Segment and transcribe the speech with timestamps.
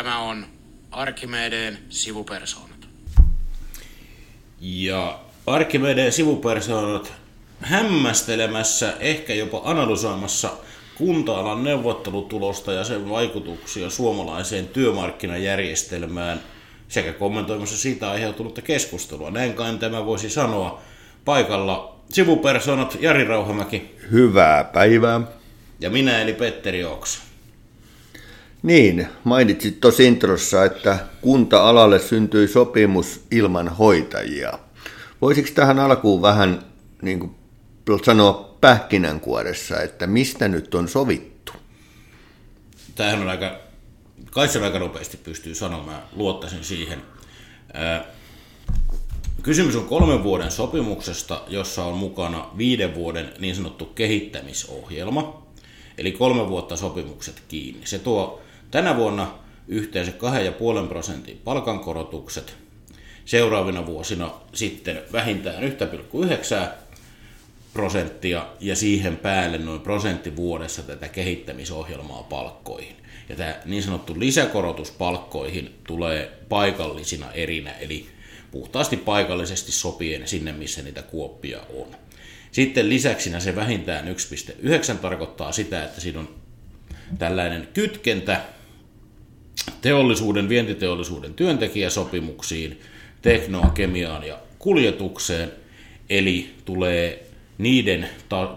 [0.00, 0.46] Tämä on
[0.90, 2.88] Arkimedeen sivupersoonat.
[4.60, 7.12] Ja Arkimedeen sivupersoonat
[7.60, 10.50] hämmästelemässä, ehkä jopa analysoimassa
[10.94, 16.40] kunta-alan neuvottelutulosta ja sen vaikutuksia suomalaiseen työmarkkinajärjestelmään
[16.88, 19.30] sekä kommentoimassa siitä aiheutunutta keskustelua.
[19.30, 20.82] Näin kai tämä voisi sanoa
[21.24, 23.96] paikalla sivupersonat Jari Rauhamäki.
[24.10, 25.20] Hyvää päivää.
[25.80, 27.29] Ja minä eli Petteri Oksa.
[28.62, 34.58] Niin, mainitsit tuossa introssa, että kunta-alalle syntyi sopimus ilman hoitajia.
[35.20, 36.64] Voisiko tähän alkuun vähän
[37.02, 37.34] niin kuin
[38.04, 41.52] sanoa pähkinänkuoressa, että mistä nyt on sovittu?
[42.94, 43.58] Tämähän on aika,
[44.30, 47.02] kai sen aika nopeasti pystyy sanomaan, luottaisin siihen.
[49.42, 55.46] Kysymys on kolmen vuoden sopimuksesta, jossa on mukana viiden vuoden niin sanottu kehittämisohjelma,
[55.98, 57.86] eli kolme vuotta sopimukset kiinni.
[57.86, 60.12] Se tuo tänä vuonna yhteensä
[60.82, 62.56] 2,5 prosentin palkankorotukset,
[63.24, 66.68] seuraavina vuosina sitten vähintään 1,9
[67.72, 72.96] prosenttia ja siihen päälle noin prosentti vuodessa tätä kehittämisohjelmaa palkkoihin.
[73.28, 78.06] Ja tämä niin sanottu lisäkorotus palkkoihin tulee paikallisina erinä, eli
[78.50, 81.86] puhtaasti paikallisesti sopien sinne, missä niitä kuoppia on.
[82.52, 86.28] Sitten lisäksinä se vähintään 1,9 tarkoittaa sitä, että siinä on
[87.18, 88.40] tällainen kytkentä
[89.80, 92.80] teollisuuden, vientiteollisuuden työntekijäsopimuksiin,
[93.22, 95.52] teknoa, kemiaan ja kuljetukseen,
[96.10, 97.26] eli tulee
[97.58, 98.08] niiden,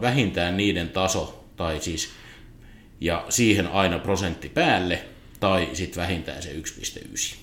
[0.02, 2.10] vähintään niiden taso, tai siis,
[3.02, 5.02] ja siihen aina prosentti päälle,
[5.40, 7.36] tai sitten vähintään se 1,9.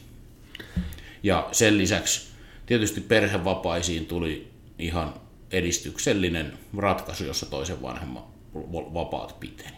[1.23, 2.31] Ja sen lisäksi
[2.67, 5.15] tietysti perhevapaisiin tuli ihan
[5.51, 8.25] edistyksellinen ratkaisu, jossa toisen vanhemman
[8.95, 9.77] vapaat piteni.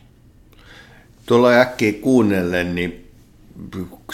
[1.27, 3.02] Tuolla äkkiä kuunnellen, niin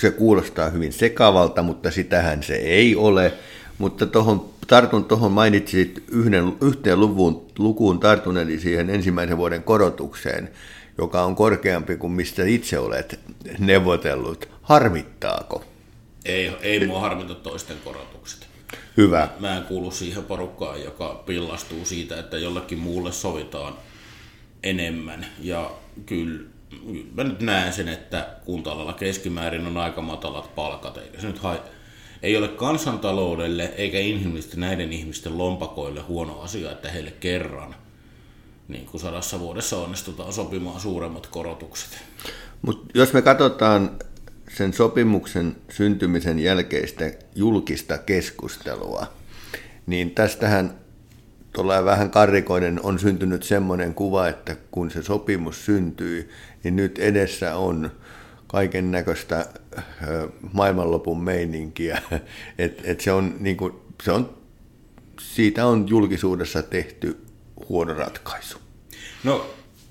[0.00, 3.32] se kuulostaa hyvin sekavalta, mutta sitähän se ei ole.
[3.78, 10.50] Mutta tohon, tartun tuohon mainitsit yhden, yhteen luvuun, lukuun tartun, eli siihen ensimmäisen vuoden korotukseen,
[10.98, 13.20] joka on korkeampi kuin mistä itse olet
[13.58, 14.48] neuvotellut.
[14.62, 15.64] Harmittaako?
[16.24, 18.48] Ei, ei mua harmita toisten korotukset.
[18.96, 19.28] Hyvä.
[19.40, 23.74] Mä en kuulu siihen porukkaan, joka pillastuu siitä, että jollekin muulle sovitaan
[24.62, 25.26] enemmän.
[25.40, 25.70] Ja
[26.06, 26.40] kyllä
[27.14, 31.60] mä nyt näen sen, että kunta keskimäärin on aika matalat palkat, eikä se nyt hai,
[32.22, 37.74] ei ole kansantaloudelle eikä inhimillisesti näiden ihmisten lompakoille huono asia, että heille kerran
[38.68, 41.90] niin kuin sadassa vuodessa onnistutaan sopimaan suuremmat korotukset.
[42.62, 43.90] Mut jos me katsotaan
[44.56, 49.06] sen sopimuksen syntymisen jälkeistä julkista keskustelua,
[49.86, 50.78] niin tästähän
[51.52, 56.28] tuolla vähän karrikoiden on syntynyt semmoinen kuva, että kun se sopimus syntyi,
[56.64, 57.90] niin nyt edessä on
[58.46, 59.46] kaiken näköistä
[60.52, 62.02] maailmanlopun meininkiä.
[62.58, 64.38] Et, et se on, niin kuin, se on,
[65.20, 67.26] siitä on julkisuudessa tehty
[67.68, 68.58] huono ratkaisu.
[69.24, 69.46] No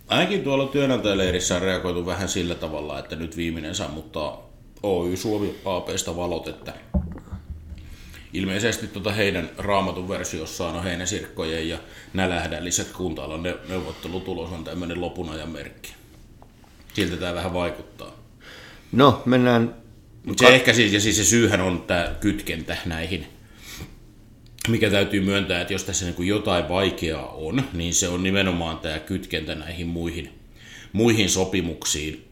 [0.07, 4.47] ainakin tuolla työnantajaleirissä on reagoitu vähän sillä tavalla, että nyt viimeinen sammuttaa
[4.83, 6.73] Oy Suomi APsta valot, että
[8.33, 11.77] ilmeisesti tuota heidän raamatun versiossaan on heinäsirkkojen ja
[12.13, 15.93] nälähdälliset kunta-alan neuvottelutulos on tämmöinen lopun ajan merkki.
[16.93, 18.11] Siltä tämä vähän vaikuttaa.
[18.91, 19.75] No, mennään...
[20.25, 23.27] Mutta se ehkä siis, ja siis se syyhän on tämä kytkentä näihin,
[24.67, 28.77] mikä täytyy myöntää, että jos tässä niin kuin jotain vaikeaa on, niin se on nimenomaan
[28.77, 30.29] tämä kytkentä näihin muihin,
[30.93, 32.27] muihin sopimuksiin,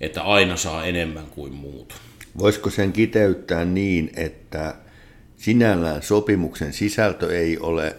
[0.00, 1.94] että aina saa enemmän kuin muut.
[2.38, 4.74] Voisiko sen kiteyttää niin, että
[5.40, 7.96] sinällään sopimuksen sisältö ei ole,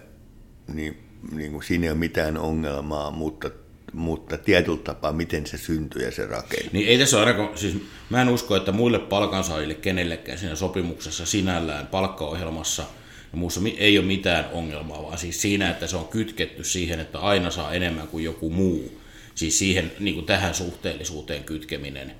[0.73, 0.97] niin,
[1.31, 3.49] niin kuin siinä ei ole mitään ongelmaa, mutta
[3.93, 6.69] mutta tietyllä tapaa, miten se syntyy ja se rakentuu.
[6.71, 7.75] Niin ei tässä ole siis
[8.09, 12.83] mä en usko, että muille palkansaajille kenellekään siinä sopimuksessa sinällään palkkaohjelmassa
[13.31, 17.19] ja muussa ei ole mitään ongelmaa, vaan siis siinä, että se on kytketty siihen, että
[17.19, 19.01] aina saa enemmän kuin joku muu.
[19.35, 22.15] Siis siihen, niin kuin tähän suhteellisuuteen kytkeminen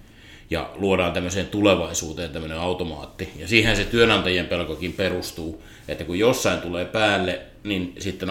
[0.52, 3.30] ja luodaan tämmöiseen tulevaisuuteen tämmöinen automaatti.
[3.36, 8.30] Ja siihen se työnantajien pelkokin perustuu, että kun jossain tulee päälle, niin sitten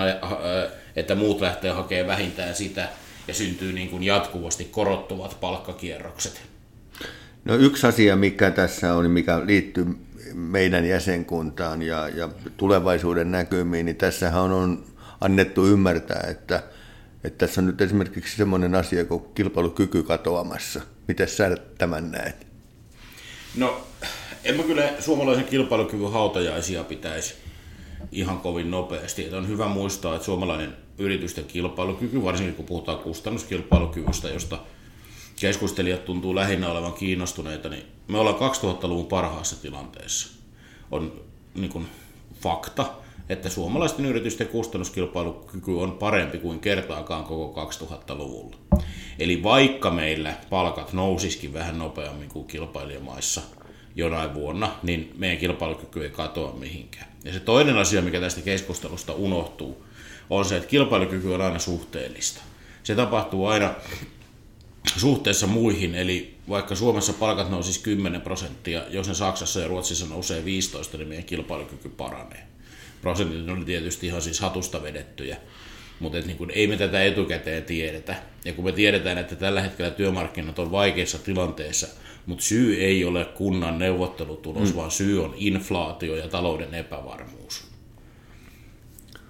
[0.96, 2.88] että muut lähtee hakemaan vähintään sitä,
[3.28, 6.42] ja syntyy niin kuin jatkuvasti korottuvat palkkakierrokset.
[7.44, 9.86] No yksi asia, mikä tässä on, mikä liittyy
[10.34, 14.84] meidän jäsenkuntaan ja, ja tulevaisuuden näkymiin, niin tässähän on,
[15.20, 16.62] annettu ymmärtää, että,
[17.24, 20.80] että tässä on nyt esimerkiksi semmoinen asia kuin kilpailukyky katoamassa.
[21.10, 22.46] Miten sä tämän näet?
[23.56, 23.86] No,
[24.44, 27.34] en mä kyllä suomalaisen kilpailukyvyn hautajaisia pitäisi
[28.12, 29.24] ihan kovin nopeasti.
[29.24, 34.58] Että on hyvä muistaa, että suomalainen yritysten kilpailukyky, varsinkin kun puhutaan kustannuskilpailukyvystä, josta
[35.40, 40.28] keskustelijat tuntuu lähinnä olevan kiinnostuneita, niin me ollaan 2000-luvun parhaassa tilanteessa.
[40.90, 41.22] On
[41.54, 41.86] niin kuin,
[42.40, 42.94] fakta,
[43.30, 48.56] että suomalaisten yritysten kustannuskilpailukyky on parempi kuin kertaakaan koko 2000-luvulla.
[49.18, 53.42] Eli vaikka meillä palkat nousiskin vähän nopeammin kuin kilpailijamaissa
[53.96, 57.06] jonain vuonna, niin meidän kilpailukyky ei katoa mihinkään.
[57.24, 59.84] Ja se toinen asia, mikä tästä keskustelusta unohtuu,
[60.30, 62.42] on se, että kilpailukyky on aina suhteellista.
[62.82, 63.74] Se tapahtuu aina
[64.96, 70.44] suhteessa muihin, eli vaikka Suomessa palkat nousis 10 prosenttia, jos ne Saksassa ja Ruotsissa nousee
[70.44, 72.50] 15, niin meidän kilpailukyky paranee.
[73.02, 75.36] Prosentit oli tietysti ihan siis hatusta vedettyjä,
[76.00, 78.14] mutta et niin kun ei me tätä etukäteen tiedetä.
[78.44, 81.86] Ja kun me tiedetään, että tällä hetkellä työmarkkinat on vaikeassa tilanteessa,
[82.26, 84.76] mutta syy ei ole kunnan neuvottelutulos, mm.
[84.76, 87.70] vaan syy on inflaatio ja talouden epävarmuus.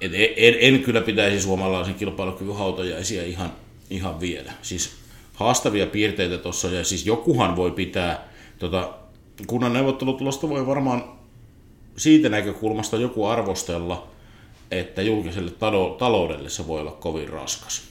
[0.00, 3.52] Et en, en, en kyllä pitäisi suomalaisen kilpailukyvyn hautajaisia ihan,
[3.90, 4.52] ihan vielä.
[4.62, 4.92] Siis
[5.34, 8.28] haastavia piirteitä tuossa, ja siis jokuhan voi pitää,
[8.58, 8.94] tota,
[9.46, 11.19] kunnan neuvottelutulosta voi varmaan
[12.00, 14.08] siitä näkökulmasta joku arvostella,
[14.70, 15.50] että julkiselle
[15.98, 17.82] taloudelle se voi olla kovin raskas.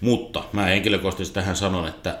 [0.00, 2.18] Mutta mä henkilökohtaisesti tähän sanon, että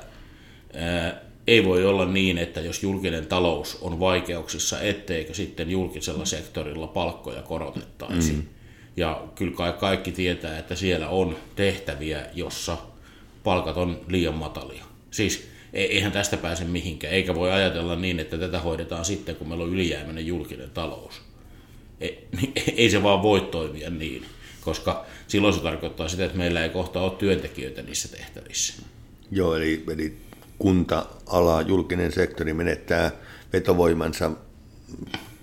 [0.74, 6.86] ää, ei voi olla niin, että jos julkinen talous on vaikeuksissa, etteikö sitten julkisella sektorilla
[6.86, 8.32] palkkoja korotettaisi.
[8.32, 8.42] Mm.
[8.96, 12.76] Ja kyllä kai kaikki tietää, että siellä on tehtäviä, jossa
[13.44, 14.84] palkat on liian matalia.
[15.10, 19.64] Siis eihän tästä pääse mihinkään, eikä voi ajatella niin, että tätä hoidetaan sitten, kun meillä
[19.64, 21.22] on ylijäämäinen julkinen talous.
[22.00, 22.28] Ei,
[22.76, 24.24] ei se vaan voi toimia niin,
[24.60, 28.82] koska silloin se tarkoittaa sitä, että meillä ei kohta ole työntekijöitä niissä tehtävissä.
[29.30, 30.16] Joo, eli, eli
[30.58, 33.10] kunta-ala, julkinen sektori menettää
[33.52, 34.30] vetovoimansa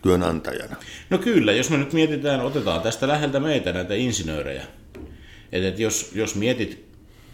[0.01, 0.75] työnantajana.
[1.09, 4.63] No kyllä, jos me nyt mietitään, otetaan tästä läheltä meitä näitä insinöörejä.
[5.51, 6.85] Että et jos, jos mietit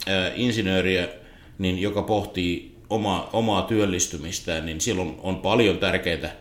[0.07, 1.09] ää, insinööriä,
[1.57, 6.31] niin joka pohtii oma, omaa työllistymistään, niin silloin on paljon tärkeitä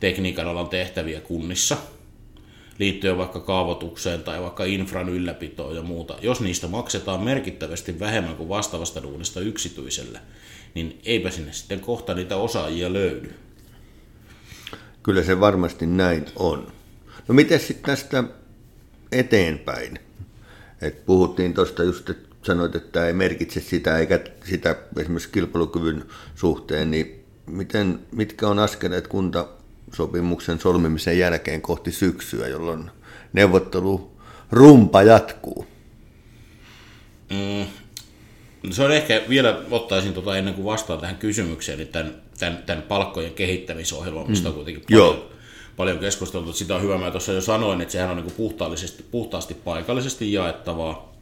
[0.00, 1.76] tekniikan alan tehtäviä kunnissa,
[2.78, 6.16] liittyen vaikka kaavoitukseen tai vaikka infran ylläpitoon ja muuta.
[6.22, 10.20] Jos niistä maksetaan merkittävästi vähemmän kuin vastaavasta duunista yksityisellä,
[10.74, 13.34] niin eipä sinne sitten kohta niitä osaajia löydy.
[15.02, 16.72] Kyllä se varmasti näin on.
[17.28, 18.24] No miten sitten tästä
[19.12, 19.98] eteenpäin?
[20.82, 26.04] Et puhuttiin tuosta just, että sanoit, että tämä ei merkitse sitä eikä sitä esimerkiksi kilpailukyvyn
[26.34, 32.90] suhteen, niin miten, mitkä on askeleet kuntasopimuksen solmimisen jälkeen kohti syksyä, jolloin
[33.32, 34.16] neuvottelu
[34.50, 35.66] rumpa jatkuu?
[37.30, 37.66] Mm,
[38.70, 42.82] se on ehkä, vielä ottaisin tota ennen kuin vastaan tähän kysymykseen, niin tämän, tämän, tämän
[42.82, 45.30] palkkojen kehittämisohjelman, mistä on kuitenkin paljon, Joo.
[45.76, 46.52] paljon keskusteltu.
[46.52, 51.13] Sitä on hyvä, mä tuossa jo sanoin, että sehän on niin puhtaasti, puhtaasti paikallisesti jaettavaa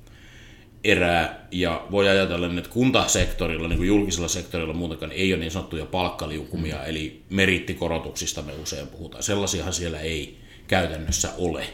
[0.85, 5.87] erää, ja voi ajatella, että kuntasektorilla, niin kuin julkisella sektorilla muutenkaan ei ole niin sanottuja
[5.87, 6.85] palkkaliukumia, mm.
[6.87, 9.23] eli merittikorotuksista me usein puhutaan.
[9.23, 10.39] Sellaisiahan siellä ei
[10.69, 11.67] käytännössä ole.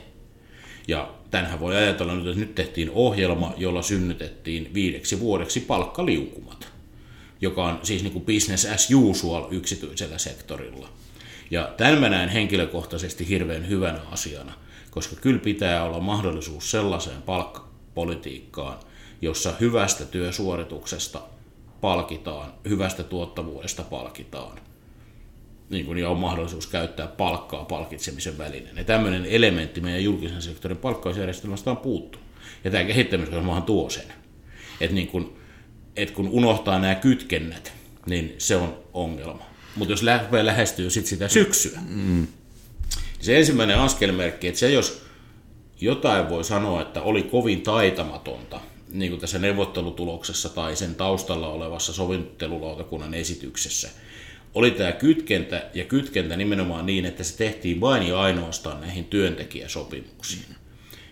[0.89, 6.69] Ja tänhän voi ajatella nyt, että nyt tehtiin ohjelma, jolla synnytettiin viideksi vuodeksi palkkaliukumat,
[7.41, 10.89] joka on siis niin kuin business as usual yksityisellä sektorilla.
[11.51, 14.53] Ja tämän mä näen henkilökohtaisesti hirveän hyvänä asiana,
[14.91, 18.79] koska kyllä pitää olla mahdollisuus sellaiseen palkkapolitiikkaan,
[19.23, 21.23] jossa hyvästä työsuorituksesta
[21.81, 24.61] palkitaan, hyvästä tuottavuudesta palkitaan
[25.71, 28.77] niin kuin, ja on mahdollisuus käyttää palkkaa palkitsemisen välineen.
[28.77, 32.19] Ja tämmöinen elementti meidän julkisen sektorin palkkausjärjestelmästä on puuttu.
[32.65, 34.13] Ja tämä kehittämisohjelmahan tuo sen.
[34.81, 35.37] Että niin kun,
[35.97, 37.73] et kun unohtaa nämä kytkennät,
[38.07, 39.45] niin se on ongelma.
[39.77, 41.97] Mutta jos lähtee lähestyy sit sitä syksyä, mm.
[41.97, 42.29] niin
[43.21, 45.03] se ensimmäinen askelmerkki, että se jos
[45.81, 48.61] jotain voi sanoa, että oli kovin taitamatonta,
[48.93, 53.91] niin kuin tässä neuvottelutuloksessa tai sen taustalla olevassa sovittelulautakunnan esityksessä–
[54.55, 60.57] oli tämä kytkentä, ja kytkentä nimenomaan niin, että se tehtiin vain ja ainoastaan näihin työntekijäsopimuksiin.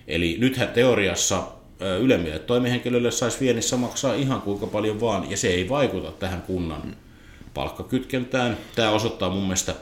[0.06, 1.48] Eli nythän teoriassa
[2.00, 6.96] ylemmille toimihenkilöille saisi viennissä maksaa ihan kuinka paljon vaan, ja se ei vaikuta tähän kunnan
[7.54, 8.56] palkkakytkentään.
[8.74, 9.74] Tämä osoittaa mun mielestä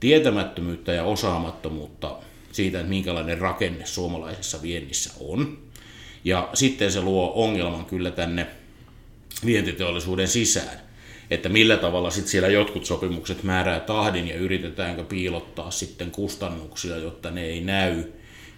[0.00, 2.16] tietämättömyyttä ja osaamattomuutta
[2.52, 5.58] siitä, että minkälainen rakenne suomalaisessa viennissä on.
[6.24, 8.46] Ja sitten se luo ongelman kyllä tänne
[9.46, 10.84] vientiteollisuuden sisään
[11.30, 17.30] että millä tavalla sitten siellä jotkut sopimukset määrää tahdin ja yritetäänkö piilottaa sitten kustannuksia, jotta
[17.30, 18.04] ne ei näy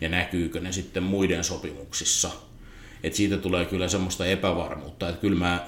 [0.01, 2.31] ja näkyykö ne sitten muiden sopimuksissa.
[3.03, 5.67] Et siitä tulee kyllä semmoista epävarmuutta, että kyllä mä,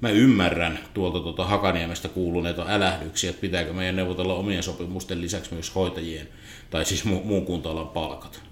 [0.00, 5.74] mä ymmärrän tuolta tuota Hakaniemestä kuuluneita älähdyksiä, että pitääkö meidän neuvotella omien sopimusten lisäksi myös
[5.74, 6.28] hoitajien
[6.70, 8.42] tai siis mu- muun kunta palkat.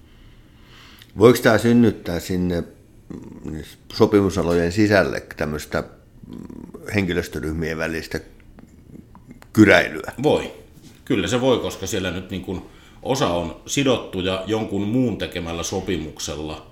[1.17, 2.63] Voiko tämä synnyttää sinne
[3.93, 5.83] sopimusalojen sisälle tämmöistä
[6.95, 8.19] henkilöstöryhmien välistä
[9.53, 10.11] kyräilyä.
[10.23, 10.53] Voi.
[11.05, 12.61] Kyllä se voi, koska siellä nyt niin kuin
[13.03, 16.67] osa on sidottuja jonkun muun tekemällä sopimuksella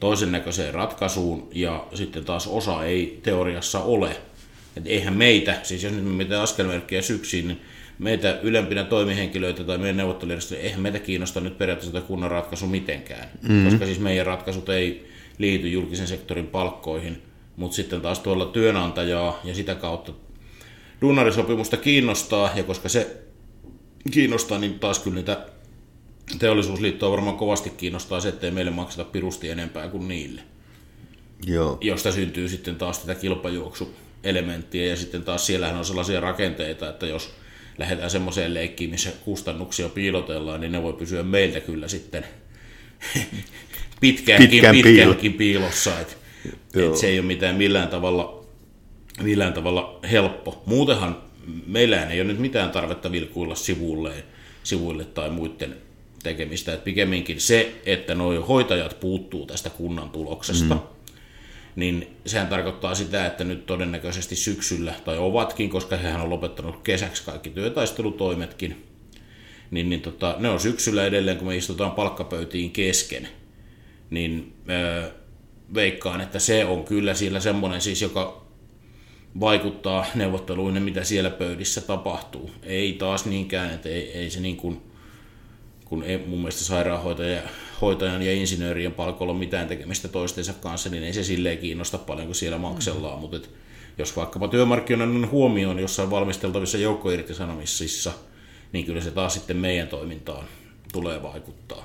[0.00, 4.16] toisen näköiseen ratkaisuun ja sitten taas osa ei teoriassa ole.
[4.76, 7.60] Et eihän meitä, siis jos nyt me mitä askelmerkkiä syksyyn, niin
[7.98, 13.64] meitä ylempinä toimihenkilöitä tai meidän neuvottelijärjestöjä, eihän meitä kiinnosta nyt periaatteessa kunnan ratkaisu mitenkään, mm-hmm.
[13.64, 15.09] koska siis meidän ratkaisut ei
[15.40, 17.22] liity julkisen sektorin palkkoihin,
[17.56, 20.12] mutta sitten taas tuolla työnantajaa ja sitä kautta
[21.00, 23.16] dunnarisopimusta kiinnostaa, ja koska se
[24.10, 25.46] kiinnostaa, niin taas kyllä niitä
[26.38, 30.42] teollisuusliittoa varmaan kovasti kiinnostaa se, ettei meille makseta pirusti enempää kuin niille.
[31.46, 31.78] Joo.
[31.80, 37.34] Josta syntyy sitten taas tätä kilpajuoksuelementtiä, ja sitten taas siellähän on sellaisia rakenteita, että jos
[37.78, 42.24] lähdetään semmoiseen leikkiin, missä kustannuksia piilotellaan, niin ne voi pysyä meiltä kyllä sitten
[44.00, 46.00] pitkäänkin, Pitkään pitkäänkin piilossa.
[46.00, 46.18] Et,
[46.74, 48.44] et se ei ole mitään millään tavalla,
[49.22, 50.62] millään tavalla helppo.
[50.66, 51.22] Muutenhan
[51.66, 54.24] meillähän ei ole nyt mitään tarvetta vilkuilla sivuille,
[54.62, 55.76] sivuille tai muiden
[56.22, 56.72] tekemistä.
[56.72, 60.80] Et pikemminkin se, että nuo hoitajat puuttuu tästä kunnan tuloksesta, mm
[61.76, 67.24] niin sehän tarkoittaa sitä, että nyt todennäköisesti syksyllä, tai ovatkin, koska hehän on lopettanut kesäksi
[67.24, 68.86] kaikki työtaistelutoimetkin,
[69.70, 73.28] niin, niin tota, ne on syksyllä edelleen, kun me istutaan palkkapöytiin kesken,
[74.10, 75.10] niin öö,
[75.74, 78.46] veikkaan, että se on kyllä siellä semmoinen siis, joka
[79.40, 82.50] vaikuttaa neuvotteluihin, mitä siellä pöydissä tapahtuu.
[82.62, 84.82] Ei taas niinkään, että ei, ei se niin kuin,
[85.84, 87.42] kun ei mun mielestä sairaanhoitaja,
[87.80, 92.26] hoitajan ja insinöörien palkolla ole mitään tekemistä toistensa kanssa, niin ei se silleen kiinnosta paljon,
[92.26, 93.14] kun siellä maksellaan.
[93.14, 93.20] Mm.
[93.20, 93.50] Mutta et,
[93.98, 98.12] jos vaikkapa työmarkkinoiden huomioon jossain valmisteltavissa joukkoirtisanomisissa,
[98.72, 100.44] niin kyllä se taas sitten meidän toimintaan
[100.92, 101.84] tulee vaikuttaa.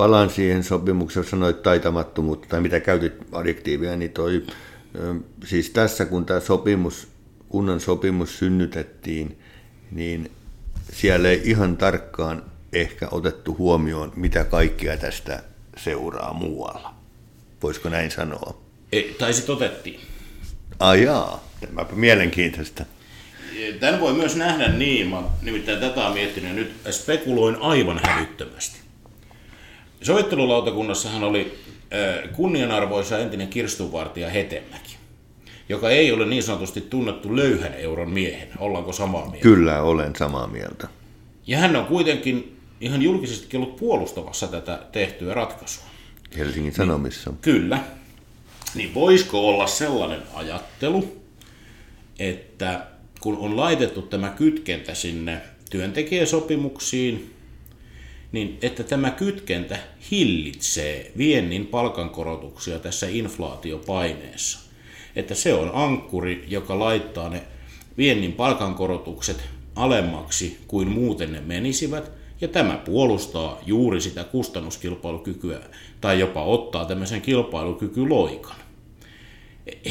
[0.00, 4.46] Palaan siihen sopimukseen, sanoit taitamattomuutta, tai mitä käytit adjektiivia, niin toi,
[5.46, 7.08] siis tässä kun tämä sopimus,
[7.48, 9.38] kunnan sopimus synnytettiin,
[9.90, 10.30] niin
[10.92, 12.42] siellä ei ihan tarkkaan
[12.72, 15.42] ehkä otettu huomioon, mitä kaikkea tästä
[15.76, 16.94] seuraa muualla.
[17.62, 18.60] Voisiko näin sanoa?
[18.92, 20.00] Ei, tai sitten otettiin.
[20.78, 22.84] Ai jaa, tämäpä mielenkiintoista.
[23.80, 28.79] Tämän voi myös nähdä niin, mä nimittäin tätä olen miettinyt nyt spekuloin aivan hävyttömästi.
[30.02, 31.58] Sovittelulautakunnassahan oli
[32.32, 34.96] kunnianarvoisa entinen kirstunvartija Hetemäki,
[35.68, 38.48] joka ei ole niin sanotusti tunnettu löyhän euron miehen.
[38.58, 39.42] Ollaanko samaa mieltä?
[39.42, 40.88] Kyllä, olen samaa mieltä.
[41.46, 45.84] Ja hän on kuitenkin ihan julkisesti ollut puolustamassa tätä tehtyä ratkaisua.
[46.38, 47.30] Helsingin Sanomissa.
[47.30, 47.78] Niin, kyllä.
[48.74, 51.22] Niin voisiko olla sellainen ajattelu,
[52.18, 52.86] että
[53.20, 55.40] kun on laitettu tämä kytkentä sinne
[55.70, 57.34] työntekijäsopimuksiin,
[58.32, 59.78] niin että tämä kytkentä
[60.10, 64.58] hillitsee viennin palkankorotuksia tässä inflaatiopaineessa.
[65.16, 67.42] Että se on ankkuri, joka laittaa ne
[67.98, 69.42] viennin palkankorotukset
[69.76, 72.10] alemmaksi kuin muuten ne menisivät,
[72.40, 75.60] ja tämä puolustaa juuri sitä kustannuskilpailukykyä
[76.00, 78.56] tai jopa ottaa tämmöisen kilpailukykyloikan.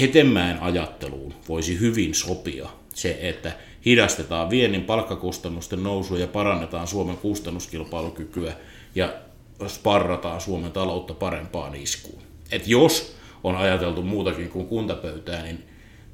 [0.02, 3.52] Hetemään ajatteluun voisi hyvin sopia se, että
[3.86, 8.54] hidastetaan viennin palkkakustannusten nousua ja parannetaan Suomen kustannuskilpailukykyä
[8.96, 9.14] ja
[9.68, 12.22] sparrataan Suomen taloutta parempaan iskuun.
[12.52, 15.64] Et jos on ajateltu muutakin kuin kuntapöytää, niin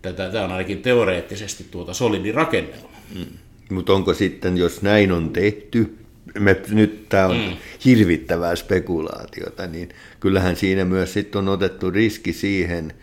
[0.01, 2.89] tätä, tämä on ainakin teoreettisesti tuota solidi rakennelma.
[3.15, 3.25] Mm.
[3.69, 5.97] Mutta onko sitten, jos näin on tehty,
[6.39, 7.57] me, nyt tämä on mm.
[7.85, 12.93] hirvittävää spekulaatiota, niin kyllähän siinä myös sitten on otettu riski siihen,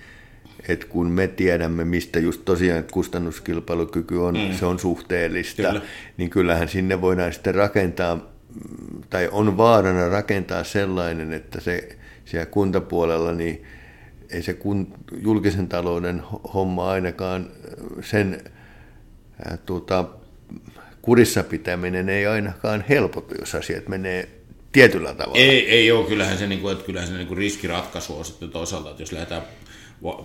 [0.68, 4.54] että kun me tiedämme, mistä just tosiaan kustannuskilpailukyky on, mm.
[4.58, 5.80] se on suhteellista, Kyllä.
[6.16, 8.32] niin kyllähän sinne voidaan sitten rakentaa,
[9.10, 13.64] tai on vaarana rakentaa sellainen, että se siellä kuntapuolella, niin
[14.30, 16.22] ei se kun, julkisen talouden
[16.54, 17.50] homma ainakaan
[18.00, 18.40] sen
[19.44, 20.04] ää, tuota,
[21.02, 24.28] kurissa pitäminen ei ainakaan helpotu, jos asiat menee
[24.72, 25.38] tietyllä tavalla.
[25.38, 28.50] Ei, ei ole, kyllähän se, niin kuin, että kyllähän se niin kuin riskiratkaisu on sitten
[28.50, 29.42] toisaalta, että jos lähdetään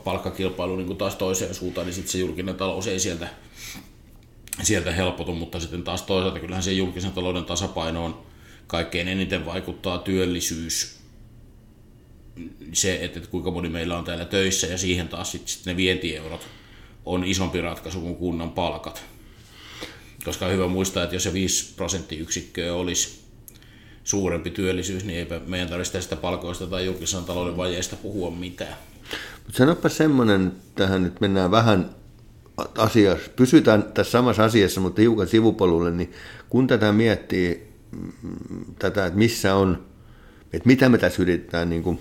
[0.04, 3.28] palkkakilpailu niin kuin taas toiseen suuntaan, niin sitten se julkinen talous ei sieltä,
[4.64, 8.26] sieltä helpotu, mutta sitten taas toisaalta kyllähän se julkisen talouden tasapainoon
[8.68, 10.98] kaikkein eniten vaikuttaa työllisyys,
[12.74, 15.78] se, että, että kuinka moni meillä on täällä töissä ja siihen taas sitten, sitten ne
[15.78, 16.48] vientieurot
[17.06, 19.04] on isompi ratkaisu kuin kunnan palkat
[20.28, 23.20] koska on hyvä muistaa, että jos se 5 prosenttiyksikköä olisi
[24.04, 28.78] suurempi työllisyys, niin eipä meidän tarvitse tästä palkoista tai julkisen talouden vajeista puhua mitään.
[29.44, 31.90] Mutta sanoppa semmoinen, tähän nyt mennään vähän
[32.78, 36.12] asiassa, pysytään tässä samassa asiassa, mutta hiukan sivupolulle, niin
[36.50, 39.86] kun tätä miettii, mm, tätä, että missä on,
[40.54, 42.00] että mitä me tässä yritetään niin kuin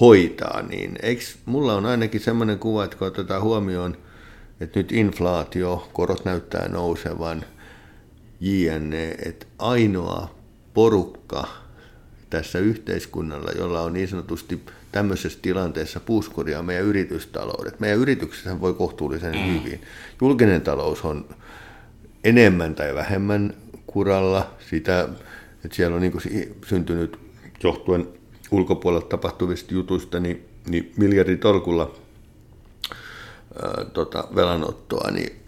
[0.00, 3.96] hoitaa, niin eikö mulla on ainakin semmoinen kuva, että kun otetaan huomioon
[4.62, 7.44] että nyt inflaatio, korot näyttää nousevan,
[8.40, 10.34] JNE, että ainoa
[10.74, 11.48] porukka
[12.30, 17.80] tässä yhteiskunnalla, jolla on niin sanotusti tämmöisessä tilanteessa puskuria meidän yritystaloudet.
[17.80, 19.54] Meidän yrityksessä voi kohtuullisen mm.
[19.54, 19.82] hyvin.
[20.20, 21.28] Julkinen talous on
[22.24, 23.54] enemmän tai vähemmän
[23.86, 25.08] kuralla sitä,
[25.64, 27.18] että siellä on niin syntynyt
[27.62, 28.08] johtuen
[28.50, 31.94] ulkopuolelta tapahtuvista jutuista niin, niin miljarditolkulla
[33.62, 35.42] ää, tota, velanottoa, niin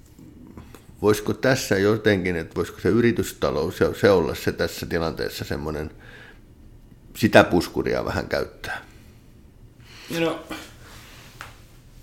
[1.03, 5.91] voisiko tässä jotenkin, että voisiko se yritystalous se, se olla se tässä tilanteessa semmoinen,
[7.17, 8.94] sitä puskuria vähän käyttää?
[10.21, 10.41] No,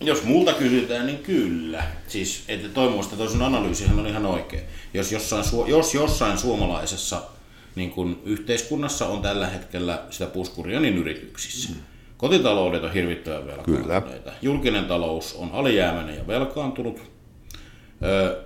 [0.02, 1.84] jos multa kysytään, niin kyllä.
[2.08, 4.64] Siis, että toi muista toisen analyysihan on ihan oikein.
[4.94, 7.22] Jos jossain, jos jossain suomalaisessa
[7.76, 11.70] niin kun yhteiskunnassa on tällä hetkellä sitä puskuria, niin yrityksissä.
[11.70, 11.76] Mm.
[12.18, 14.32] Kotitaloudet on hirvittävän velkaantuneita.
[14.42, 17.02] Julkinen talous on alijäämäinen ja velkaantunut.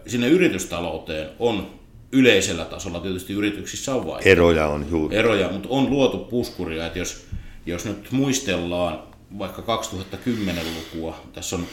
[0.07, 1.67] Sinne yritystalouteen on
[2.11, 4.31] yleisellä tasolla, tietysti yrityksissä on vaikea.
[4.31, 5.17] Eroja on juuri.
[5.17, 7.25] Eroja, mutta on luotu puskuria, että jos,
[7.65, 9.03] jos nyt muistellaan
[9.39, 11.19] vaikka 2010-lukua.
[11.33, 11.65] Tässä on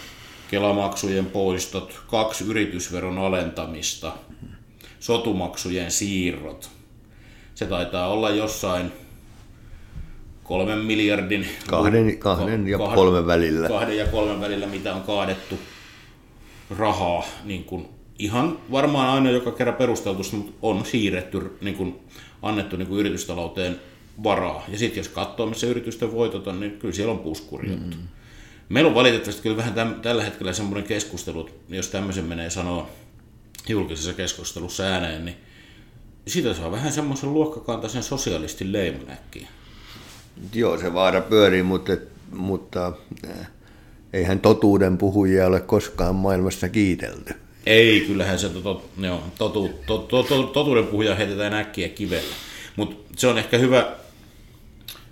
[0.50, 4.12] kelamaksujen poistot, kaksi yritysveron alentamista,
[5.00, 6.70] sotumaksujen siirrot.
[7.54, 8.92] Se taitaa olla jossain
[10.44, 11.48] kolmen miljardin...
[11.66, 13.68] Kahden, kahden ja kahden, kolmen välillä.
[13.68, 15.58] Kahden ja kolmen välillä, mitä on kaadettu
[16.78, 17.24] rahaa.
[17.44, 22.00] Niin kuin ihan varmaan aina joka kerran perusteltu, mutta on siirretty, niin kuin,
[22.42, 23.80] annettu niin kuin yritystalouteen
[24.22, 24.64] varaa.
[24.68, 27.68] Ja sitten jos katsoo, missä yritysten voitot on, niin kyllä siellä on puskuri.
[27.68, 27.90] Mm.
[28.68, 32.90] Meillä on valitettavasti kyllä vähän täm, tällä hetkellä semmoinen keskustelu, jos tämmöisen menee sanoa
[33.68, 35.36] julkisessa keskustelussa ääneen, niin
[36.26, 39.48] siitä saa vähän semmoisen luokkakantaisen sosialistin leiman äkkiä.
[40.54, 41.92] Joo, se vaara pyörii, mutta,
[42.32, 42.92] mutta
[43.28, 43.50] äh,
[44.12, 47.34] eihän totuuden puhujia ole koskaan maailmassa kiitelty.
[47.66, 52.34] Ei, kyllähän se to, joo, totu, to, to, to, totuuden puhuja heitetään äkkiä kivellä.
[52.76, 53.96] Mutta se on ehkä hyvä,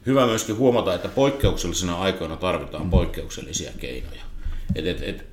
[0.07, 4.23] hyvä myöskin huomata, että poikkeuksellisina aikoina tarvitaan poikkeuksellisia keinoja.
[4.75, 5.27] Et, et, et,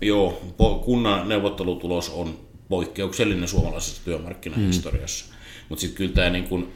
[0.00, 0.42] joo,
[0.84, 2.38] kunnan neuvottelutulos on
[2.68, 5.34] poikkeuksellinen suomalaisessa työmarkkinahistoriassa, mm.
[5.68, 6.72] mutta sitten kyllä tämä niin kun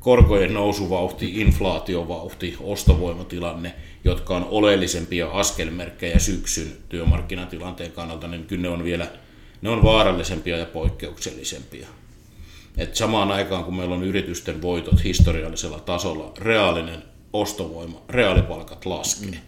[0.00, 8.84] korkojen nousuvauhti, inflaatiovauhti, ostovoimatilanne, jotka on oleellisempia askelmerkkejä syksyn työmarkkinatilanteen kannalta, niin kyllä ne on
[8.84, 9.06] vielä
[9.62, 11.88] ne on vaarallisempia ja poikkeuksellisempia.
[12.78, 19.38] Et samaan aikaan, kun meillä on yritysten voitot historiallisella tasolla, reaalinen ostovoima, reaalipalkat laskee, mm.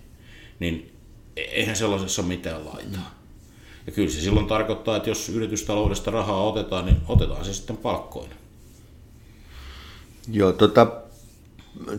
[0.58, 0.92] niin
[1.36, 3.14] eihän sellaisessa mitään laitaa.
[3.14, 3.20] Mm.
[3.86, 8.34] Ja kyllä se silloin tarkoittaa, että jos yritystaloudesta rahaa otetaan, niin otetaan se sitten palkkoina.
[10.32, 10.86] Joo, tota,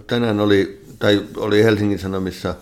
[0.07, 2.55] tänään oli, tai oli Helsingin Sanomissa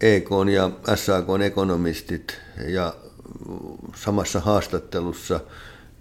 [0.00, 2.94] EK ja SAK ekonomistit ja
[3.94, 5.40] samassa haastattelussa–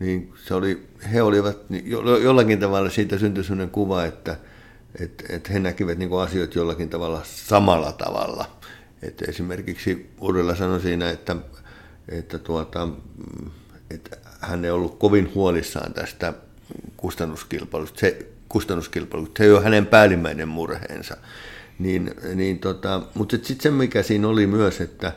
[0.04, 1.92] niin se oli, he olivat niin
[2.24, 4.38] jollakin tavalla siitä syntyi sellainen kuva, että,
[5.00, 8.46] että, että he näkivät niin asioita jollakin tavalla samalla tavalla.
[9.04, 11.36] Että esimerkiksi Urilla sanoi siinä, että,
[12.10, 12.88] että, tuota,
[13.92, 16.34] että hän ei ollut kovin huolissaan tästä
[16.98, 18.00] kustannuskilpailusta.
[18.00, 19.38] Se, kustannuskilpailusta.
[19.38, 21.18] Se ei ole hänen päällimmäinen murheensa.
[21.80, 25.13] Niin, niin tota, mutta sitten se, mikä siinä oli myös, että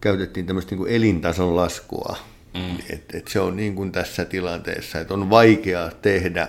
[0.00, 2.16] käytettiin tämmöistä niin elintason laskua
[2.58, 2.76] Mm.
[2.90, 6.48] Et, et se on niin kuin tässä tilanteessa, että on vaikea tehdä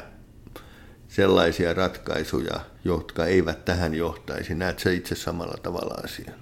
[1.07, 4.55] sellaisia ratkaisuja, jotka eivät tähän johtaisi.
[4.55, 6.35] Näet se itse samalla tavalla asian?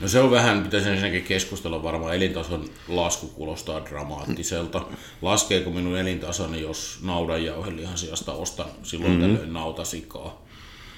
[0.00, 4.86] No se on vähän, pitäisi ensinnäkin keskustella varmaan, elintason lasku kuulostaa dramaattiselta.
[5.22, 9.34] Laskeeko minun elintasoni, jos naudanjauhelihan sijasta ostan silloin mm-hmm.
[9.34, 10.46] tällöin nautasikaa?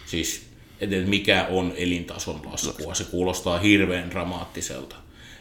[0.07, 0.47] Siis,
[0.81, 4.97] että mikä on elintason laskua, se kuulostaa hirveän dramaattiselta.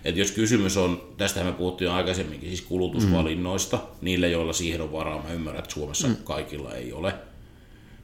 [0.06, 3.84] Et jos kysymys on, tästä me puhuttiin jo aikaisemminkin, siis kulutusvalinnoista, mm.
[4.02, 6.16] niille joilla siihen on varaa, mä ymmärrän, että Suomessa mm.
[6.24, 7.14] kaikilla ei ole,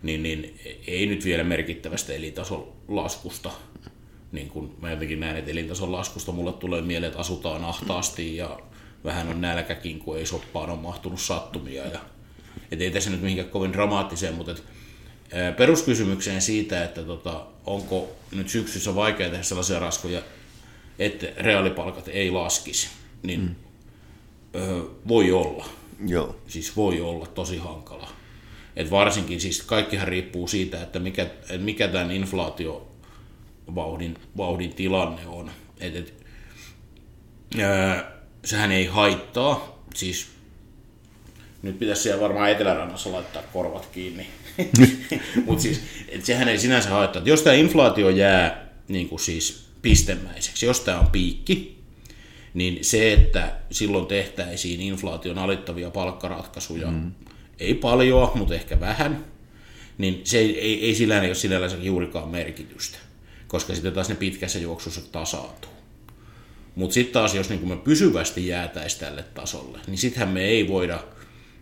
[0.03, 3.51] niin, niin ei nyt vielä merkittävästä elintason laskusta.
[4.31, 8.59] Niin kun mä jotenkin näen, että elintason laskusta mulle tulee mieleen, että asutaan ahtaasti ja
[9.03, 11.85] vähän on nälkäkin, kun ei soppaan ole mahtunut sattumia.
[11.87, 11.99] Ja,
[12.71, 14.63] et ei tässä nyt mihinkään kovin dramaattiseen, mutta et,
[15.57, 20.21] peruskysymykseen siitä, että tota, onko nyt syksyssä vaikea tehdä sellaisia raskoja,
[20.99, 22.89] että reaalipalkat ei laskisi,
[23.23, 23.55] niin mm.
[24.55, 25.65] ö, voi olla.
[26.07, 26.35] Joo.
[26.47, 28.09] Siis voi olla tosi hankala.
[28.75, 35.51] Et varsinkin siis kaikkihan riippuu siitä, että mikä, että mikä tämän inflaatiovauhdin vauhdin tilanne on.
[35.79, 36.13] Et, et,
[37.59, 38.03] ö,
[38.45, 40.27] sehän ei haittaa, siis
[41.61, 44.27] nyt pitäisi siellä varmaan Etelärannassa laittaa korvat kiinni.
[45.45, 47.19] Mutta siis, et sehän ei sinänsä haittaa.
[47.19, 50.65] Et jos tämä inflaatio jää niin kuin siis pistemäiseksi.
[50.65, 51.79] Jos tämä on piikki,
[52.53, 57.11] niin se, että silloin tehtäisiin inflaation alittavia palkkaratkaisuja, mm.
[57.59, 59.25] ei paljon, mutta ehkä vähän,
[59.97, 62.97] niin se ei, ei, ei sillä ei ole sinällänsä juurikaan merkitystä,
[63.47, 65.71] koska sitten taas ne pitkässä juoksussa tasaantuu.
[66.75, 71.03] Mutta sitten taas, jos niin me pysyvästi jäätäisiin tälle tasolle, niin sittenhän me ei voida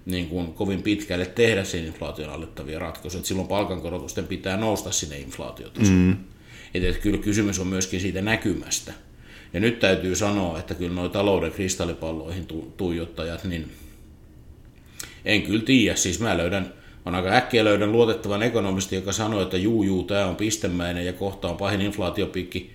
[0.06, 3.19] niin kuin kovin pitkälle tehdä sen inflaation alittavia ratkaisuja.
[3.19, 5.91] Et silloin palkankorotusten pitää nousta sinne inflaatiotasolle.
[5.91, 6.17] Mm.
[6.77, 8.93] Että et kyllä kysymys on myöskin siitä näkymästä.
[9.53, 13.71] Ja nyt täytyy sanoa, että kyllä nuo talouden kristallipalloihin tu- tuijottajat, niin
[15.25, 15.95] en kyllä tiedä.
[15.95, 16.73] Siis mä löydän,
[17.05, 21.13] on aika äkkiä löydän luotettavan ekonomisti, joka sanoo, että juu, juu, tämä on pistemäinen ja
[21.13, 22.71] kohta on pahin inflaatiopikki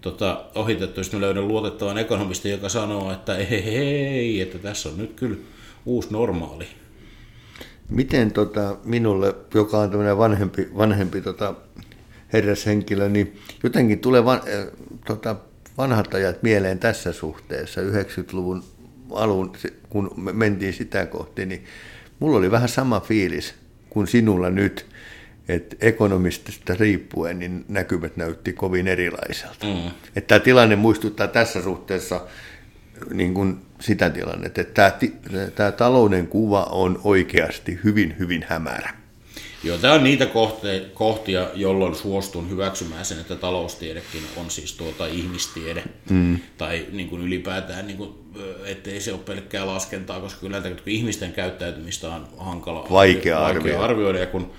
[0.00, 1.04] tota, ohitettu.
[1.04, 5.36] Sitten löydän luotettavan ekonomisti, joka sanoo, että hei, hei, että tässä on nyt kyllä
[5.86, 6.66] uusi normaali.
[7.88, 11.54] Miten tota, minulle, joka on tämmöinen vanhempi, vanhempi tota,
[12.32, 14.66] herrashenkilö, niin jotenkin tulee van, äh,
[15.06, 15.36] tota,
[15.78, 18.64] vanhat ajat mieleen tässä suhteessa, 90-luvun
[19.10, 19.52] alun,
[19.88, 21.64] kun mentiin sitä kohti, niin
[22.18, 23.54] mulla oli vähän sama fiilis
[23.90, 24.86] kuin sinulla nyt,
[25.48, 29.66] että ekonomistista riippuen niin näkymät näytti kovin erilaiselta.
[29.66, 29.86] Mm.
[30.16, 32.26] Että tämä tilanne muistuttaa tässä suhteessa
[33.14, 39.01] niin kuin sitä tilannetta, että tämä, tämä talouden kuva on oikeasti hyvin, hyvin hämärä.
[39.64, 40.26] Joo, tämä on niitä
[40.94, 45.82] kohtia, jolloin suostun hyväksymään sen, että taloustiedekin on siis tuota ihmistiede.
[46.10, 46.38] Mm.
[46.58, 48.14] Tai niin kuin ylipäätään, niin kuin,
[48.64, 53.84] ettei se ole pelkkää laskentaa, koska kyllä kun ihmisten käyttäytymistä on hankala vaikea, vaikea arvioida.
[53.84, 54.18] arvioida.
[54.18, 54.52] Ja kun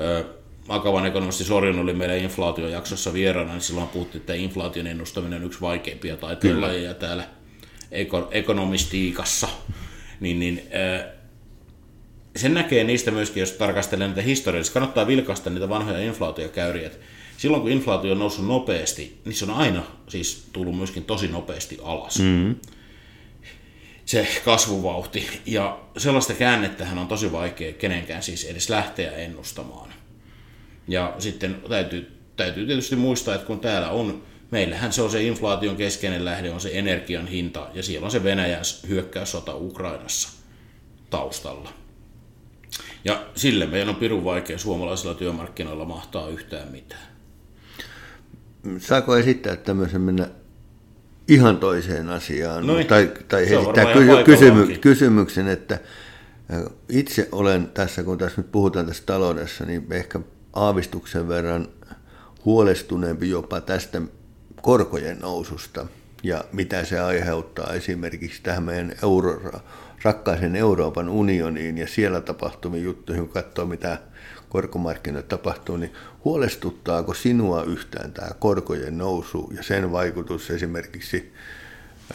[0.00, 0.24] ö,
[0.68, 5.60] Akavan ekonomisti Sorin oli meidän inflaatiojaksossa vieraana, niin silloin puhuttiin, että inflaation ennustaminen on yksi
[5.60, 7.24] vaikeimpia taiteenlajeja täällä
[8.30, 9.48] ekonomistiikassa.
[10.20, 11.19] Niin, niin, ö,
[12.36, 16.90] sen näkee niistä myöskin, jos tarkastelee niitä historiallisia, kannattaa vilkaista niitä vanhoja inflaatiokäyriä.
[17.36, 21.78] Silloin kun inflaatio on noussut nopeasti, niin se on aina siis tullut myöskin tosi nopeasti
[21.82, 22.18] alas.
[22.18, 22.56] Mm-hmm.
[24.04, 25.28] Se kasvuvauhti.
[25.46, 29.90] Ja sellaista käännettähän on tosi vaikea kenenkään siis edes lähteä ennustamaan.
[30.88, 35.76] Ja sitten täytyy, täytyy tietysti muistaa, että kun täällä on, meillähän se on se inflaation
[35.76, 40.28] keskeinen lähde, on se energian hinta, ja siellä on se Venäjän hyökkäyssota Ukrainassa
[41.10, 41.79] taustalla.
[43.04, 47.10] Ja sille meidän on pirun vaikea suomalaisilla työmarkkinoilla mahtaa yhtään mitään.
[48.78, 50.28] Saako esittää tämmöisen mennä
[51.28, 52.66] ihan toiseen asiaan?
[52.66, 52.86] Noin.
[52.86, 55.78] Tai, tai esittää kysy- kysymy- kysymyksen, että
[56.88, 60.20] itse olen tässä, kun tässä nyt puhutaan tästä taloudessa, niin ehkä
[60.52, 61.68] aavistuksen verran
[62.44, 64.02] huolestuneempi jopa tästä
[64.62, 65.86] korkojen noususta
[66.22, 69.60] ja mitä se aiheuttaa esimerkiksi tähän meidän euro,
[70.02, 73.98] rakkaisen Euroopan unioniin ja siellä tapahtuviin juttuihin, kun katsoo mitä
[74.48, 75.92] korkomarkkinoilla tapahtuu, niin
[76.24, 81.32] huolestuttaako sinua yhtään tämä korkojen nousu ja sen vaikutus esimerkiksi,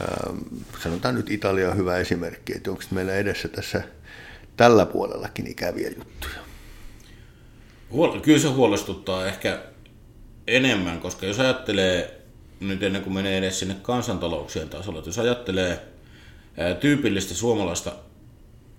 [0.01, 0.37] ähm,
[0.83, 3.83] sanotaan nyt Italia on hyvä esimerkki, että onko meillä edessä tässä
[4.57, 6.35] tällä puolellakin ikäviä juttuja?
[8.21, 9.59] Kyllä se huolestuttaa ehkä
[10.47, 12.21] enemmän, koska jos ajattelee
[12.59, 15.94] nyt ennen kuin menee edes sinne kansantalouksien tasolla, että jos ajattelee
[16.79, 17.91] tyypillistä suomalaista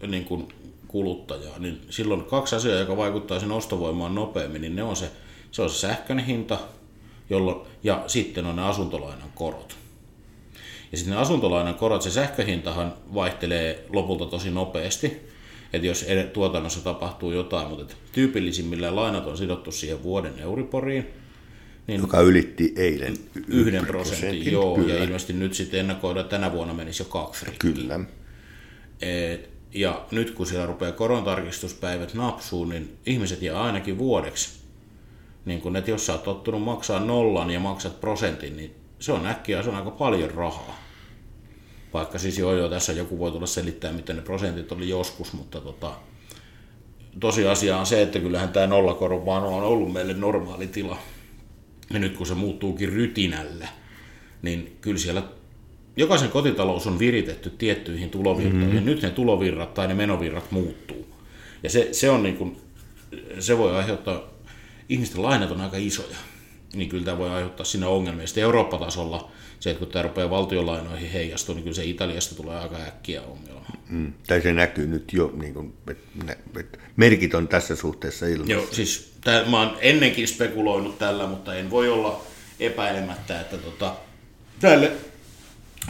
[0.07, 0.49] niin kuin
[0.89, 5.11] kuluttajaa, niin silloin kaksi asiaa, joka vaikuttaa sen ostovoimaan nopeammin, niin ne on se,
[5.51, 6.59] se, on se sähkön hinta
[7.31, 9.77] jolloin, ja sitten on ne asuntolainan korot.
[10.93, 15.07] Ja sitten ne asuntolainan korot, se sähköhintahan vaihtelee lopulta tosi nopeasti,
[15.73, 21.07] että jos tuotannossa tapahtuu jotain, mutta tyypillisimmillä lainat on sidottu siihen vuoden euriporiin,
[21.87, 23.17] niin joka ylitti eilen
[23.49, 24.95] yhden prosentin, prosentin joo, kyllä.
[24.95, 28.01] ja ilmeisesti nyt sitten ennakoida, että tänä vuonna menisi jo kaksi Kyllä.
[29.01, 34.59] Et, ja nyt kun siellä rupeaa korontarkistuspäivät napsuun, niin ihmiset jää ainakin vuodeksi.
[35.45, 39.27] Niin kun, että jos sä oot tottunut maksaa nollan ja maksat prosentin, niin se on
[39.27, 40.83] äkkiä, se on aika paljon rahaa.
[41.95, 45.61] Vaikka siis joo, joo, tässä joku voi tulla selittää, miten ne prosentit oli joskus, mutta
[45.61, 45.93] tota,
[47.21, 50.99] tosiasia on se, että kyllähän tämä nollakoron vaan on ollut meille normaali tila.
[51.93, 53.69] Ja nyt kun se muuttuukin rytinällä,
[54.43, 55.23] niin kyllä siellä
[55.97, 58.71] jokaisen kotitalous on viritetty tiettyihin tulovirtoihin.
[58.71, 58.87] Mm-hmm.
[58.87, 61.07] Nyt ne tulovirrat tai ne menovirrat muuttuu.
[61.63, 62.57] Ja se, se, on niin kuin,
[63.39, 64.23] se voi aiheuttaa,
[64.89, 66.17] ihmisten lainat on aika isoja,
[66.77, 68.27] niin kyllä tämä voi aiheuttaa sinne ongelmia.
[68.27, 72.77] Sitten Eurooppa-tasolla se, että kun tämä rupeaa valtionlainoihin heijastua, niin kyllä se Italiasta tulee aika
[72.77, 73.67] äkkiä ongelma.
[73.89, 78.53] Mm, tai se näkyy nyt jo, niin kuin, että, merkit on tässä suhteessa ilmassa.
[78.53, 82.23] Joo, siis tää, mä oon ennenkin spekuloinut tällä, mutta en voi olla
[82.61, 83.95] epäilemättä, että tota,
[84.61, 84.93] tälle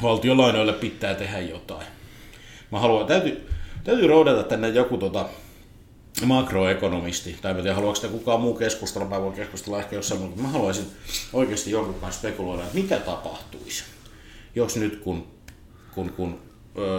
[0.03, 1.87] valtiolainoille pitää tehdä jotain.
[2.73, 3.49] Mä haluan, täytyy,
[3.85, 5.29] täytyy roudata tänne joku tota,
[6.25, 10.43] makroekonomisti, tai en tiedä, haluaako sitä kukaan muu keskustella, mä voin keskustella ehkä jossain muuta,
[10.43, 10.87] mä haluaisin
[11.33, 13.85] oikeasti jonkun kanssa spekuloida, että mitä tapahtuisi,
[14.55, 15.27] jos nyt kun,
[15.95, 16.39] kun, kun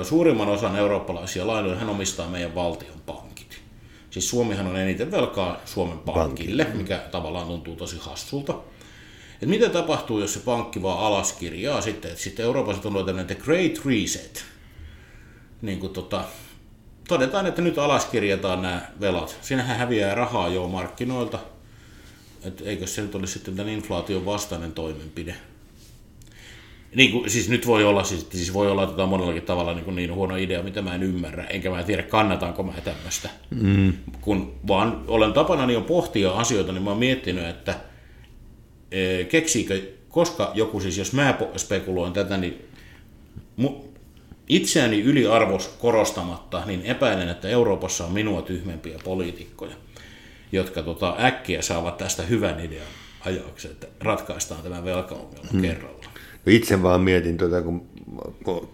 [0.03, 3.59] suurimman osan eurooppalaisia lainoja hän omistaa meidän valtion pankit.
[4.09, 8.59] Siis Suomihan on eniten velkaa Suomen pankille, mikä tavallaan tuntuu tosi hassulta.
[9.41, 13.43] Et mitä tapahtuu, jos se pankki vaan alaskirjaa sitten, että sitten Euroopassa tulee tämmöinen The
[13.45, 14.45] Great Reset,
[15.61, 16.23] niin kuin tota,
[17.07, 19.37] todetaan, että nyt alaskirjataan nämä velat.
[19.41, 21.39] Siinähän häviää rahaa jo markkinoilta.
[22.43, 25.35] Et eikö se nyt olisi sitten tämän inflaation vastainen toimenpide?
[26.95, 29.95] Niin kuin, siis nyt voi olla, siis, siis voi olla tota monellakin tavalla niin, kuin
[29.95, 33.29] niin huono idea, mitä mä en ymmärrä, enkä mä tiedä kannatanko mä tämmöistä.
[33.49, 33.93] Mm.
[34.21, 37.75] Kun vaan olen tapana niin pohtia asioita, niin mä oon miettinyt, että
[38.91, 42.65] e, keksiikö, koska joku siis, jos mä spekuloin tätä, niin
[44.47, 49.75] Itseäni yliarvos korostamatta, niin epäilen, että Euroopassa on minua tyhmempiä poliitikkoja,
[50.51, 52.87] jotka tota, äkkiä saavat tästä hyvän idean
[53.25, 55.61] ajaksi, että ratkaistaan tämä velkaongelma hmm.
[55.61, 56.05] kerralla.
[56.45, 57.89] No itse vaan mietin, tuota, kun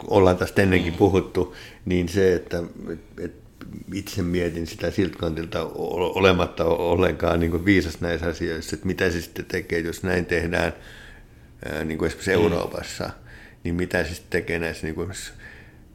[0.08, 0.98] ollaan tästä ennenkin hmm.
[0.98, 1.56] puhuttu,
[1.86, 2.64] niin se, että,
[3.20, 3.44] että
[3.94, 9.46] itse mietin sitä siltä kantilta olematta ollenkaan niin viisas näissä asioissa, että mitä se sitten
[9.46, 10.74] tekee, jos näin tehdään
[11.86, 12.44] niin kuin esimerkiksi hmm.
[12.44, 13.10] Euroopassa,
[13.64, 15.10] niin mitä se sitten tekee näissä niin kuin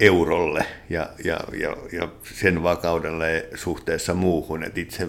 [0.00, 2.08] eurolle ja, ja, ja, ja
[2.40, 5.08] sen vakaudelle suhteessa muuhun, että itse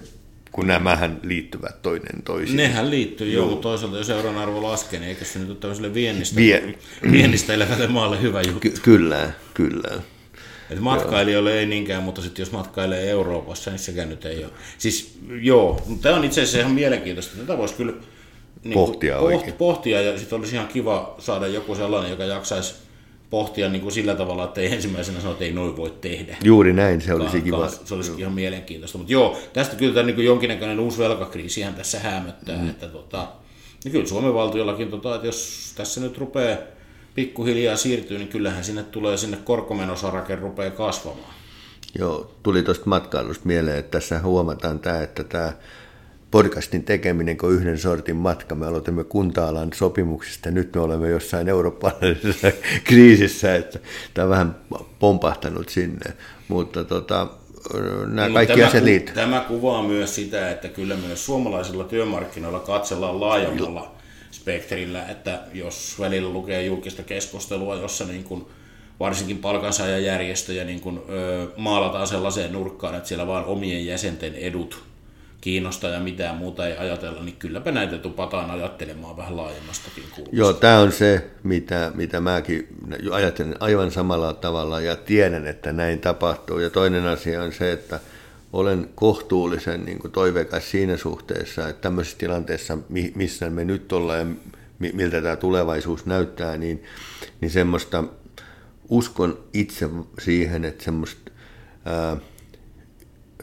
[0.52, 2.58] kun nämähän liittyvät toinen toisiin.
[2.58, 5.94] Nehän liittyy, joo, joo toisaalta jos euron arvo laskee, niin eikö se nyt ole tämmöiselle
[5.94, 6.76] viennistä, Vie...
[7.12, 8.60] viennistä elävälle maalle hyvä juttu?
[8.60, 10.02] Ky- kyllä, kyllä.
[10.70, 11.60] Et matkailijoille joo.
[11.60, 14.54] ei niinkään, mutta sitten jos matkailee Euroopassa, niin sekään nyt ei ole.
[14.78, 17.38] Siis joo, mutta tämä on itse asiassa ihan mielenkiintoista.
[17.38, 17.94] Tätä voisi kyllä
[18.64, 22.76] niin pohtia, pohtia, pohtia ja sitten olisi ihan kiva saada joku sellainen, joka jaksaisi
[23.30, 26.38] pohtia niin kuin sillä tavalla, että ei ensimmäisenä sano, että ei noin voi tehdä.
[26.44, 27.68] Juuri näin, se olisi kiva.
[27.68, 28.98] Se olisi ihan mielenkiintoista.
[28.98, 32.58] Mutta joo, tästä kyllä tämä niin jonkinnäköinen uusi velkakriisihän tässä hämöttää.
[32.58, 32.70] Mm.
[32.70, 33.28] Että tota,
[33.84, 36.58] niin kyllä Suomen valtiollakin, tota, että jos tässä nyt rupeaa
[37.16, 41.34] pikkuhiljaa siirtyy, niin kyllähän sinne tulee sinne korkomenosarake rupeaa kasvamaan.
[42.00, 45.54] Joo, tuli tuosta matkailusta mieleen, että tässä huomataan tämä, että tämä
[46.32, 48.56] podcastin tekeminen kuin yhden sortin matka.
[48.56, 52.52] Me aloitimme kunta-alan sopimuksista, nyt me olemme jossain eurooppalaisessa
[52.88, 53.80] kriisissä, että
[54.14, 54.56] tämä on vähän
[55.00, 56.14] pompahtanut sinne,
[56.48, 57.28] mutta tota,
[58.08, 59.16] nämä no, kaikki asiat liittyvät.
[59.16, 63.96] Tämä kuvaa myös sitä, että kyllä myös suomalaisilla työmarkkinoilla katsellaan laajemmalla
[64.32, 68.46] spektrillä, että jos välillä lukee julkista keskustelua, jossa niin kuin
[69.00, 74.89] varsinkin palkansaajajärjestöjä niin kuin, ö, maalataan sellaiseen nurkkaan, että siellä vaan omien jäsenten edut
[75.42, 80.36] kiinnosta ja mitään muuta ei ajatella, niin kylläpä näitä tupataan ajattelemaan vähän laajemmastakin kulmasta.
[80.36, 82.68] Joo, tämä on se, mitä, mitä mäkin
[83.12, 86.60] ajattelen aivan samalla tavalla ja tiedän, että näin tapahtuu.
[86.60, 88.00] Ja toinen asia on se, että
[88.54, 92.78] olen kohtuullisen niin kuin toiveikas siinä suhteessa, että tämmöisessä tilanteessa,
[93.16, 94.26] missä me nyt ollaan ja
[94.94, 96.84] miltä tämä tulevaisuus näyttää, niin,
[97.42, 98.04] niin semmoista
[98.90, 101.32] uskon itse siihen, että semmoista
[101.86, 102.18] ää,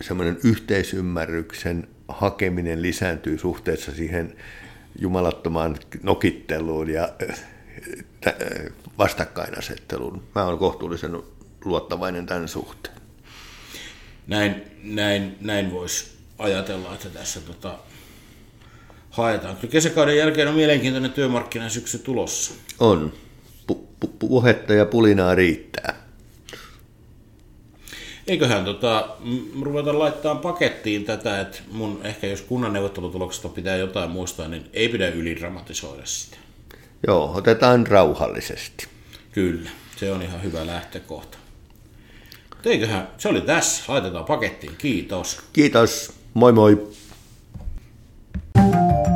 [0.00, 4.36] semmoinen yhteisymmärryksen hakeminen lisääntyy suhteessa siihen
[4.98, 8.34] jumalattomaan nokitteluun ja äh,
[8.98, 10.22] vastakkainasetteluun.
[10.34, 11.22] Mä olen kohtuullisen
[11.64, 12.96] luottavainen tämän suhteen.
[14.26, 16.06] Näin, näin, näin voisi
[16.38, 17.78] ajatella, että tässä tota,
[19.10, 19.56] haetaan.
[19.56, 22.54] Kyllä kesäkauden jälkeen on mielenkiintoinen työmarkkinasyksy tulossa.
[22.78, 23.12] On.
[23.72, 26.05] Pu- pu- puhetta ja pulinaa riittää.
[28.26, 29.08] Eiköhän tota,
[29.62, 34.88] ruveta laittaa pakettiin tätä, että mun ehkä jos kunnan neuvottelutuloksesta pitää jotain muistaa, niin ei
[34.88, 36.36] pidä ylidramatisoida sitä.
[37.06, 38.86] Joo, otetaan rauhallisesti.
[39.32, 41.38] Kyllä, se on ihan hyvä lähtökohta.
[42.64, 43.82] Eiköhän, se oli tässä.
[43.88, 44.72] Laitetaan pakettiin.
[44.78, 45.40] Kiitos.
[45.52, 46.12] Kiitos.
[46.34, 46.88] Moi moi.
[48.56, 49.15] thank you